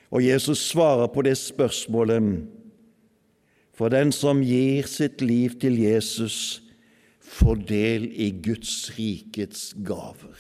Og 0.08 0.24
Jesus 0.24 0.62
svarer 0.70 1.10
på 1.12 1.26
det 1.28 1.36
spørsmålet. 1.40 2.46
For 3.76 3.92
den 3.92 4.14
som 4.16 4.40
gir 4.42 4.88
sitt 4.88 5.20
liv 5.22 5.58
til 5.60 5.76
Jesus, 5.82 6.62
får 7.20 7.60
del 7.68 8.08
i 8.16 8.32
Guds 8.32 8.94
rikets 8.96 9.74
gaver. 9.86 10.40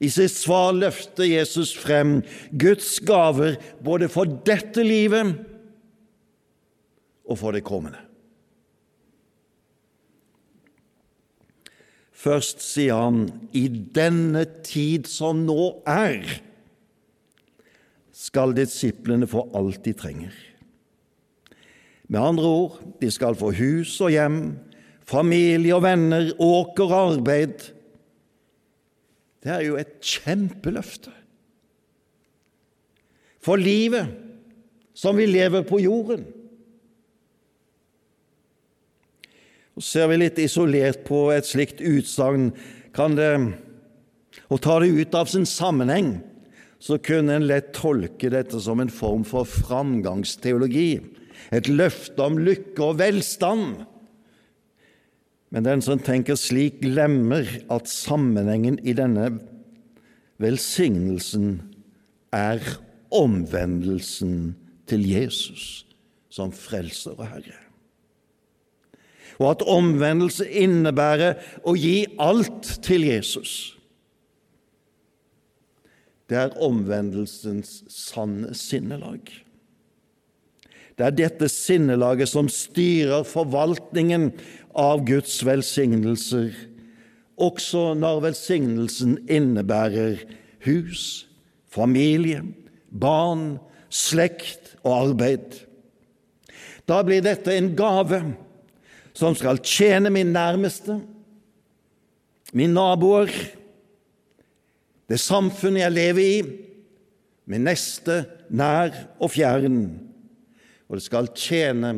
I 0.00 0.08
sitt 0.12 0.32
svar 0.32 0.74
løfter 0.76 1.26
Jesus 1.28 1.72
frem 1.76 2.20
Guds 2.52 2.98
gaver 3.04 3.56
både 3.84 4.08
for 4.12 4.28
dette 4.46 4.84
livet 4.84 5.40
og 7.30 7.38
for 7.38 7.54
det 7.54 7.62
kommende. 7.66 8.00
Først 12.20 12.60
sier 12.60 12.98
han 13.00 13.22
i 13.56 13.64
denne 13.70 14.44
tid 14.66 15.08
som 15.08 15.46
nå 15.46 15.70
er, 15.88 16.26
skal 18.12 18.52
disiplene 18.52 19.24
få 19.30 19.46
alt 19.56 19.80
de 19.86 19.94
trenger. 19.96 20.34
Med 22.10 22.20
andre 22.20 22.44
ord, 22.44 22.80
de 23.00 23.08
skal 23.14 23.38
få 23.38 23.54
hus 23.56 23.94
og 24.04 24.12
hjem, 24.12 24.40
familie 25.08 25.72
og 25.78 25.86
venner, 25.86 26.34
åker 26.36 26.90
og 26.90 27.14
arbeid 27.14 27.70
det 29.40 29.52
er 29.52 29.62
jo 29.64 29.78
et 29.80 29.96
kjempeløfte. 30.04 31.12
For 33.40 33.56
livet 33.56 34.10
som 34.96 35.16
vi 35.16 35.24
lever 35.30 35.64
på 35.64 35.80
jorden, 35.80 36.26
Ser 39.80 40.10
vi 40.10 40.20
litt 40.20 40.38
isolert 40.40 41.04
på 41.08 41.30
et 41.32 41.48
slikt 41.48 41.80
utsagn, 41.80 42.50
kan 42.96 43.16
det 43.18 43.32
Å 44.50 44.56
ta 44.62 44.76
det 44.78 44.90
ut 44.94 45.14
av 45.18 45.26
sin 45.30 45.46
sammenheng, 45.46 46.20
så 46.78 46.98
kunne 47.02 47.34
en 47.34 47.46
lett 47.50 47.72
tolke 47.74 48.30
dette 48.30 48.60
som 48.62 48.80
en 48.80 48.90
form 48.90 49.24
for 49.26 49.46
framgangsteologi, 49.46 51.00
et 51.50 51.68
løfte 51.68 52.22
om 52.22 52.38
lykke 52.38 52.82
og 52.84 53.00
velstand. 53.00 53.82
Men 55.50 55.66
den 55.66 55.82
som 55.82 56.02
tenker 56.02 56.38
slik, 56.38 56.78
glemmer 56.82 57.46
at 57.74 57.90
sammenhengen 57.90 58.78
i 58.86 58.94
denne 58.94 59.32
velsignelsen 60.40 61.56
er 62.34 62.62
omvendelsen 63.10 64.54
til 64.90 65.06
Jesus 65.10 65.84
som 66.30 66.54
frelser 66.54 67.18
og 67.18 67.26
Herre. 67.26 67.69
Og 69.40 69.46
at 69.54 69.64
omvendelse 69.64 70.44
innebærer 70.44 71.38
å 71.64 71.72
gi 71.78 72.04
alt 72.20 72.74
til 72.84 73.06
Jesus. 73.08 73.72
Det 76.30 76.38
er 76.38 76.58
omvendelsens 76.62 77.80
sanne 77.90 78.52
sinnelag. 78.54 79.24
Det 80.94 81.06
er 81.06 81.16
dette 81.16 81.48
sinnelaget 81.48 82.28
som 82.28 82.50
styrer 82.52 83.24
forvaltningen 83.24 84.28
av 84.76 85.06
Guds 85.08 85.40
velsignelser, 85.48 86.52
også 87.40 87.94
når 87.96 88.20
velsignelsen 88.28 89.16
innebærer 89.32 90.20
hus, 90.66 91.24
familie, 91.72 92.44
barn, 92.92 93.56
slekt 93.88 94.74
og 94.84 94.92
arbeid. 94.92 95.56
Da 96.84 97.00
blir 97.06 97.24
dette 97.24 97.56
en 97.56 97.72
gave 97.78 98.20
som 99.20 99.36
skal 99.36 99.60
tjene 99.60 100.12
min 100.12 100.32
nærmeste, 100.32 100.96
mine 102.56 102.72
naboer, 102.72 103.30
det 105.10 105.18
samfunnet 105.20 105.84
jeg 105.84 105.96
lever 105.96 106.22
i, 106.24 106.38
min 107.50 107.66
neste, 107.66 108.22
nær 108.48 108.94
og 109.20 109.32
fjern, 109.34 109.82
og 110.88 110.96
det 110.96 111.04
skal 111.04 111.30
tjene 111.36 111.92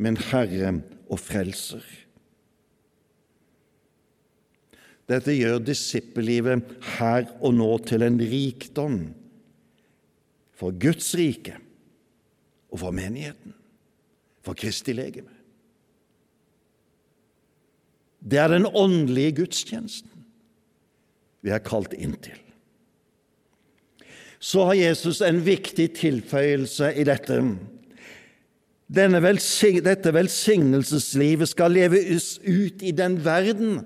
min 0.00 0.18
Herre 0.30 0.72
og 1.10 1.20
Frelser. 1.20 1.84
Dette 5.06 5.36
gjør 5.36 5.60
disippellivet 5.62 6.72
her 6.96 7.28
og 7.38 7.54
nå 7.54 7.70
til 7.86 8.02
en 8.02 8.18
rikdom 8.18 8.98
for 10.56 10.74
Guds 10.82 11.12
rike 11.18 11.60
og 12.72 12.80
for 12.82 12.94
menigheten, 12.96 13.54
for 14.42 14.58
Kristi 14.58 14.96
legeme. 14.96 15.35
Det 18.26 18.40
er 18.42 18.50
den 18.50 18.66
åndelige 18.66 19.36
gudstjenesten 19.42 20.10
vi 21.46 21.52
er 21.54 21.62
kalt 21.62 21.92
inn 21.94 22.16
til. 22.18 22.38
Så 24.42 24.66
har 24.66 24.78
Jesus 24.78 25.20
en 25.22 25.38
viktig 25.46 25.92
tilføyelse 25.96 26.90
i 26.98 27.04
dette. 27.06 27.38
Velsign 28.90 29.78
dette 29.86 30.12
velsignelseslivet 30.14 31.50
skal 31.50 31.74
leves 31.74 32.36
ut 32.42 32.82
i 32.82 32.92
den 32.94 33.20
verden 33.24 33.80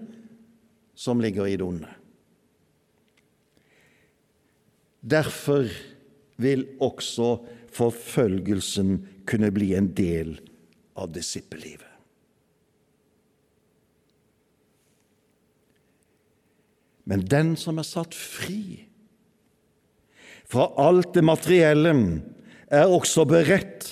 som 0.97 1.21
ligger 1.21 1.49
i 1.49 1.57
det 1.57 1.65
onde. 1.65 1.93
Derfor 5.01 5.69
vil 6.41 6.67
også 6.81 7.39
forfølgelsen 7.73 8.99
kunne 9.29 9.53
bli 9.55 9.73
en 9.77 9.93
del 9.97 10.35
av 10.97 11.13
disippellivet. 11.15 11.90
Men 17.11 17.25
den 17.27 17.57
som 17.59 17.81
er 17.83 17.87
satt 17.89 18.15
fri 18.15 18.87
fra 20.51 20.69
alt 20.79 21.15
det 21.15 21.25
materielle, 21.27 21.95
er 22.71 22.87
også 22.87 23.25
beredt 23.27 23.87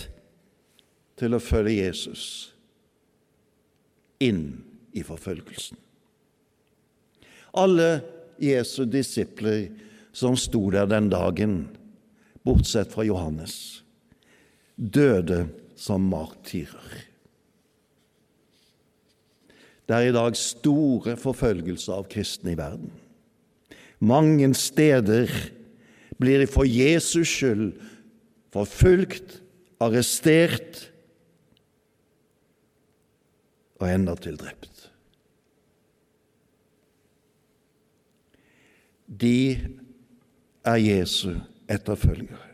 til 1.18 1.34
å 1.34 1.42
følge 1.42 1.80
Jesus 1.80 2.24
inn 4.22 4.60
i 4.94 5.02
forfølgelsen. 5.06 5.78
Alle 7.58 7.88
Jesu 8.42 8.84
disipler 8.86 9.66
som 10.14 10.38
sto 10.38 10.62
der 10.74 10.86
den 10.90 11.10
dagen, 11.10 11.58
bortsett 12.46 12.94
fra 12.94 13.06
Johannes, 13.06 13.82
døde 14.76 15.48
som 15.78 16.06
martyrer. 16.10 17.02
Det 19.88 19.96
er 19.96 20.10
i 20.10 20.14
dag 20.14 20.34
store 20.38 21.16
forfølgelser 21.18 21.98
av 21.98 22.10
kristne 22.12 22.52
i 22.52 22.58
verden. 22.58 22.90
Mange 23.98 24.54
steder 24.54 25.30
blir 26.18 26.42
de 26.42 26.46
for 26.50 26.66
Jesus 26.66 27.28
skyld 27.28 27.72
forfulgt, 28.54 29.42
arrestert 29.78 30.88
og 33.78 33.86
endatil 33.90 34.38
drept. 34.38 34.88
De 39.06 39.58
er 40.66 40.80
Jesu 40.82 41.38
etterfølgere. 41.70 42.46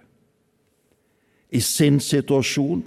I 1.54 1.60
sin 1.60 2.00
situasjon 2.02 2.82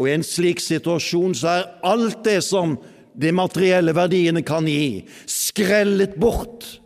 og 0.00 0.08
i 0.08 0.14
en 0.16 0.24
slik 0.24 0.62
situasjon 0.64 1.34
så 1.36 1.54
er 1.58 1.66
alt 1.84 2.22
det 2.24 2.38
som 2.46 2.78
de 3.20 3.32
materielle 3.36 3.92
verdiene 3.92 4.40
kan 4.46 4.64
gi, 4.64 5.04
skrellet 5.28 6.14
bort 6.20 6.78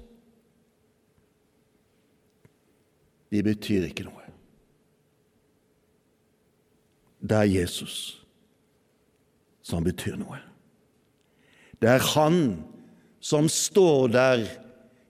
de 3.35 3.42
betyr 3.42 3.88
ikke 3.88 4.07
noe. 4.07 4.23
Det 7.25 7.38
er 7.40 7.51
Jesus 7.51 7.97
som 9.64 9.85
betyr 9.87 10.18
noe. 10.20 10.38
Det 11.81 11.88
er 11.97 12.05
Han 12.14 12.38
som 13.25 13.49
står 13.49 14.12
der 14.12 14.44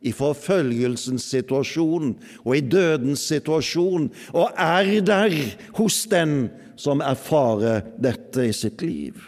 i 0.04 0.12
forfølgelsens 0.14 1.26
situasjon 1.32 2.12
og 2.44 2.52
i 2.54 2.62
dødens 2.62 3.24
situasjon, 3.32 4.10
og 4.36 4.52
er 4.60 5.00
der 5.02 5.34
hos 5.78 6.04
den 6.12 6.52
som 6.76 7.02
erfarer 7.02 7.82
dette 7.98 8.46
i 8.46 8.54
sitt 8.54 8.84
liv. 8.84 9.18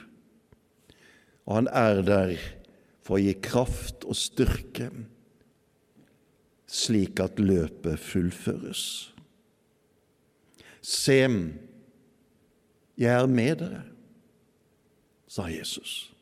Og 1.47 1.61
han 1.61 1.71
er 1.73 2.03
der 2.07 2.37
for 3.07 3.19
å 3.19 3.23
gi 3.23 3.35
kraft 3.43 4.07
og 4.07 4.19
styrke 4.19 4.91
slik 6.77 7.21
at 7.25 7.41
løpet 7.41 8.01
fullføres. 8.03 8.83
Se, 10.85 11.19
jeg 12.97 13.13
er 13.13 13.31
med 13.31 13.57
dere, 13.63 13.83
sa 15.29 15.49
Jesus. 15.51 16.13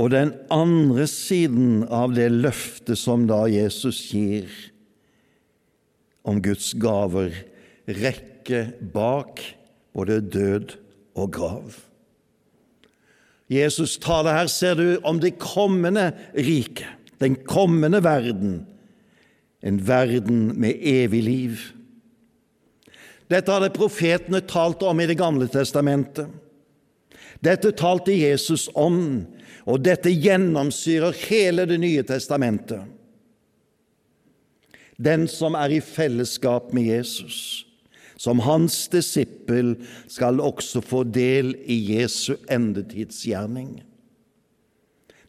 Og 0.00 0.12
den 0.14 0.32
andre 0.52 1.04
siden 1.10 1.82
av 1.92 2.14
det 2.16 2.30
løftet 2.32 2.96
som 2.96 3.26
da 3.28 3.42
Jesus 3.50 3.98
gir 4.14 4.48
om 6.24 6.40
Guds 6.40 6.72
gaver, 6.80 7.34
rekke 7.84 8.62
bak 8.94 9.42
både 9.92 10.20
død 10.24 10.76
og 11.18 11.32
grav. 11.36 11.89
Jesus 13.50 13.96
taler 13.98 14.36
her, 14.36 14.46
ser 14.46 14.76
du, 14.78 14.86
om 15.02 15.18
det 15.20 15.40
kommende 15.42 16.12
riket, 16.38 16.86
den 17.20 17.34
kommende 17.34 17.98
verden, 18.04 18.60
en 19.62 19.80
verden 19.86 20.52
med 20.60 20.78
evig 20.78 21.22
liv. 21.26 21.64
Dette 23.30 23.52
hadde 23.52 23.72
profetene 23.74 24.40
talt 24.46 24.82
om 24.82 25.00
i 25.00 25.06
Det 25.06 25.18
gamle 25.18 25.46
testamentet. 25.50 26.30
Dette 27.42 27.72
talte 27.72 28.14
Jesus 28.14 28.68
om, 28.74 29.26
og 29.66 29.82
dette 29.84 30.10
gjennomsyrer 30.10 31.14
hele 31.28 31.66
Det 31.66 31.78
nye 31.80 32.02
testamentet. 32.06 32.86
Den 35.00 35.26
som 35.28 35.54
er 35.56 35.72
i 35.72 35.80
fellesskap 35.80 36.74
med 36.76 36.90
Jesus, 36.90 37.66
som 38.20 38.42
hans 38.44 38.82
disippel 38.92 39.78
skal 40.10 40.42
også 40.44 40.82
få 40.84 41.04
del 41.08 41.54
i 41.64 41.78
Jesu 41.94 42.34
endetidsgjerning. 42.52 43.78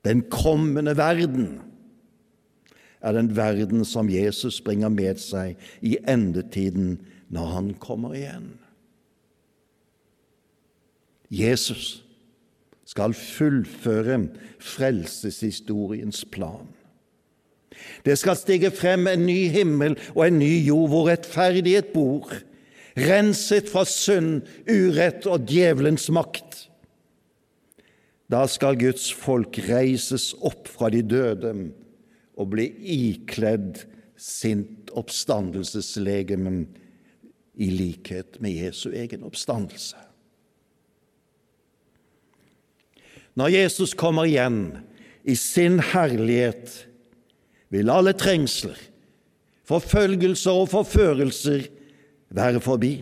Den 0.03 0.25
kommende 0.33 0.97
verden 0.97 1.61
er 3.01 3.15
den 3.15 3.31
verden 3.37 3.85
som 3.87 4.09
Jesus 4.11 4.59
bringer 4.61 4.91
med 4.91 5.21
seg 5.23 5.55
i 5.81 5.95
endetiden 6.09 6.99
når 7.31 7.55
han 7.55 7.71
kommer 7.79 8.17
igjen. 8.17 8.51
Jesus 11.31 12.03
skal 12.91 13.15
fullføre 13.15 14.19
frelseshistoriens 14.59 16.25
plan. 16.27 16.67
Det 18.03 18.17
skal 18.19 18.35
stige 18.35 18.71
frem 18.75 19.07
en 19.07 19.25
ny 19.25 19.47
himmel 19.53 19.95
og 20.11 20.25
en 20.27 20.41
ny 20.41 20.51
jord 20.67 20.89
hvor 20.91 21.07
rettferdighet 21.07 21.93
bor, 21.95 22.27
renset 22.97 23.69
fra 23.71 23.85
synd, 23.87 24.41
urett 24.67 25.27
og 25.29 25.47
djevelens 25.49 26.09
makt. 26.13 26.67
Da 28.31 28.45
skal 28.47 28.79
Guds 28.79 29.09
folk 29.11 29.59
reises 29.67 30.31
opp 30.39 30.69
fra 30.71 30.91
de 30.93 31.01
døde 31.03 31.55
og 32.39 32.53
bli 32.53 32.69
ikledd 32.93 33.83
sint 34.21 34.91
oppstandelseslegeme 34.95 36.53
i 37.61 37.67
likhet 37.73 38.39
med 38.43 38.55
Jesu 38.55 38.91
egen 38.95 39.25
oppstandelse. 39.27 39.99
Når 43.39 43.53
Jesus 43.53 43.93
kommer 43.95 44.27
igjen 44.27 44.81
i 45.23 45.35
sin 45.39 45.79
herlighet, 45.91 46.71
vil 47.71 47.91
alle 47.91 48.11
trengsler, 48.17 48.75
forfølgelser 49.67 50.63
og 50.63 50.71
forførelser 50.73 51.69
være 52.31 52.61
forbi. 52.63 52.93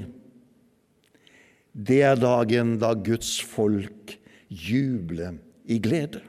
Det 1.73 2.01
er 2.03 2.19
dagen 2.19 2.77
da 2.81 2.93
Guds 2.97 3.37
folk 3.45 4.17
jubler 4.49 5.37
i 5.69 5.77
glede. 5.79 6.21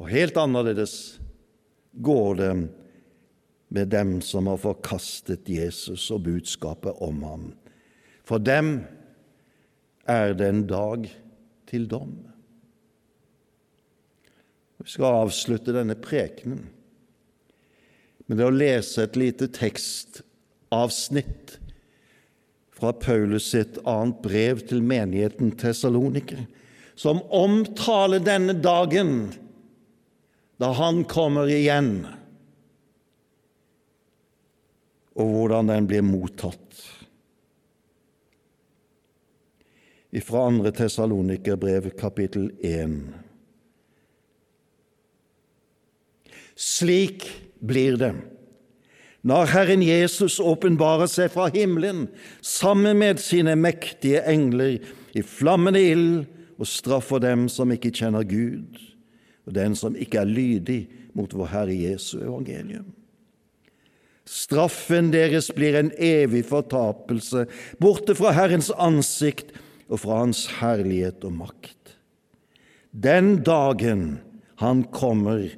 Og 0.00 0.08
helt 0.08 0.38
annerledes 0.40 1.20
går 2.02 2.38
det 2.40 2.52
med 3.72 3.88
dem 3.92 4.18
som 4.24 4.48
har 4.50 4.60
forkastet 4.60 5.48
Jesus 5.48 6.10
og 6.12 6.24
budskapet 6.26 6.98
om 7.04 7.22
ham. 7.24 7.46
For 8.24 8.40
dem 8.40 8.82
er 10.08 10.34
det 10.36 10.48
en 10.48 10.66
dag 10.68 11.08
til 11.68 11.86
dom. 11.88 12.14
Vi 14.82 14.90
skal 14.90 15.22
avslutte 15.22 15.74
denne 15.76 15.94
prekenen 15.94 16.64
med 18.26 18.42
å 18.42 18.50
lese 18.50 19.04
et 19.04 19.18
lite 19.18 19.48
tekstavsnitt 20.72 21.58
fra 22.72 22.92
Paulus 22.92 23.50
sitt 23.50 23.78
annet 23.84 24.22
brev 24.22 24.60
til 24.66 24.82
menigheten 24.82 25.52
Tessaloniker, 25.56 26.46
som 26.94 27.20
omtaler 27.30 28.20
denne 28.24 28.54
dagen 28.54 29.32
da 30.58 30.72
han 30.72 31.04
kommer 31.04 31.46
igjen, 31.50 32.06
og 35.12 35.28
hvordan 35.28 35.68
den 35.68 35.86
blir 35.86 36.02
mottatt. 36.02 36.58
Fra 40.24 40.48
2. 40.50 40.70
Tessalonikerbrev, 40.76 41.90
kapittel 41.96 42.50
1. 42.60 43.12
Slik 46.56 47.24
blir 47.60 47.96
det 48.00 48.12
når 49.22 49.50
Herren 49.52 49.82
Jesus 49.86 50.40
åpenbarer 50.42 51.10
seg 51.10 51.30
fra 51.34 51.46
himmelen 51.54 52.08
sammen 52.42 52.98
med 52.98 53.20
sine 53.22 53.54
mektige 53.58 54.24
engler 54.26 54.80
i 55.14 55.22
flammende 55.22 55.82
ild 55.92 56.16
og 56.58 56.66
straffer 56.66 57.22
dem 57.22 57.46
som 57.50 57.70
ikke 57.74 57.92
kjenner 57.94 58.26
Gud, 58.26 58.80
og 59.46 59.54
den 59.54 59.76
som 59.78 59.94
ikke 59.98 60.22
er 60.22 60.30
lydig 60.30 60.80
mot 61.14 61.32
vår 61.34 61.52
Herre 61.52 61.76
Jesu 61.76 62.18
evangelium. 62.22 62.90
Straffen 64.28 65.10
deres 65.10 65.50
blir 65.54 65.76
en 65.78 65.90
evig 65.98 66.44
fortapelse, 66.46 67.46
borte 67.82 68.14
fra 68.18 68.34
Herrens 68.36 68.70
ansikt 68.78 69.50
og 69.90 70.02
fra 70.04 70.20
Hans 70.22 70.46
herlighet 70.60 71.24
og 71.26 71.34
makt. 71.42 71.96
Den 72.90 73.40
dagen 73.46 74.20
Han 74.62 74.84
kommer 74.94 75.48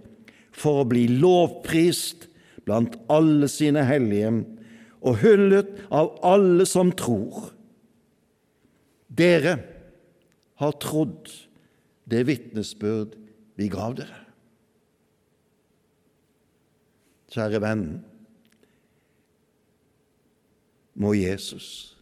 for 0.55 0.81
å 0.81 0.87
bli 0.89 1.03
lovprist 1.21 2.29
blant 2.65 2.97
alle 3.13 3.49
sine 3.53 3.85
hellige 3.89 4.33
og 5.05 5.21
hyllet 5.21 5.71
av 5.93 6.15
alle 6.25 6.67
som 6.69 6.93
tror. 6.97 7.51
Dere 9.09 9.59
har 10.61 10.77
trodd 10.83 11.31
det 12.09 12.25
vitnesbyrd 12.29 13.17
vi 13.59 13.69
gav 13.73 13.97
dere. 13.99 14.21
Kjære 17.35 17.61
venn, 17.63 17.87
må 20.95 21.11
Jesus 21.19 21.97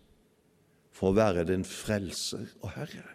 få 0.92 1.14
være 1.16 1.46
din 1.48 1.64
frelser 1.64 2.44
og 2.60 2.74
Herre. 2.74 3.06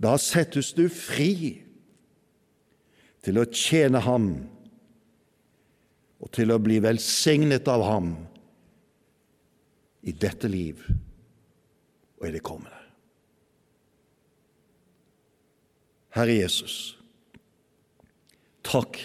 Da 0.00 0.14
settes 0.16 0.72
du 0.72 0.86
fri 0.88 1.60
til 3.20 3.36
å 3.36 3.44
tjene 3.52 4.00
Ham 4.06 4.30
og 6.20 6.28
til 6.36 6.52
å 6.52 6.60
bli 6.60 6.78
velsignet 6.84 7.68
av 7.70 7.84
Ham 7.88 8.12
i 10.04 10.12
dette 10.12 10.48
liv 10.48 10.82
og 12.20 12.26
i 12.28 12.34
det 12.34 12.42
kommende. 12.44 12.76
Herre 16.10 16.34
Jesus, 16.34 16.76
takk 18.66 18.98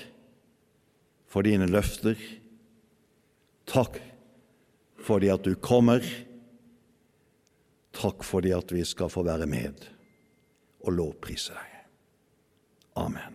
for 1.29 1.45
dine 1.45 1.67
løfter. 1.69 2.17
Takk 3.69 3.99
fordi 5.05 5.29
at 5.33 5.45
du 5.45 5.53
kommer. 5.59 6.03
Takk 7.95 8.25
fordi 8.25 8.51
at 8.55 8.73
vi 8.73 8.83
skal 8.87 9.11
få 9.13 9.23
være 9.27 9.47
med 9.49 9.85
og 10.85 10.97
lovprise 10.97 11.55
deg. 11.55 11.71
Amen. 12.99 13.34